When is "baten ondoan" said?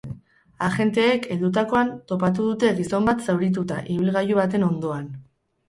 4.43-5.09